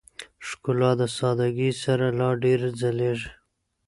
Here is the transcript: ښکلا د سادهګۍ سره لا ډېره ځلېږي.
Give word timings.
ښکلا 0.47 0.91
د 0.99 1.01
سادهګۍ 1.17 1.71
سره 1.83 2.05
لا 2.19 2.29
ډېره 2.43 2.69
ځلېږي. 2.79 3.29